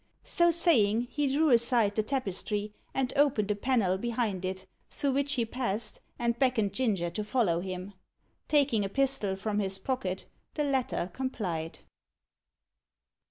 So 0.25 0.49
saying, 0.49 1.09
he 1.11 1.27
drew 1.31 1.51
aside 1.51 1.93
the 1.93 2.01
tapestry, 2.01 2.73
and 2.91 3.13
opened 3.15 3.51
a 3.51 3.55
panel 3.55 3.99
behind 3.99 4.43
it, 4.45 4.65
through 4.89 5.11
which 5.11 5.33
he 5.33 5.45
passed, 5.45 6.01
and 6.17 6.39
beckoned 6.39 6.73
Ginger 6.73 7.11
to 7.11 7.23
follow 7.23 7.59
him. 7.59 7.93
Taking 8.47 8.83
a 8.83 8.89
pistol 8.89 9.35
from 9.35 9.59
his 9.59 9.77
pocket, 9.77 10.25
the 10.55 10.63
latter 10.63 11.11
complied. 11.13 11.81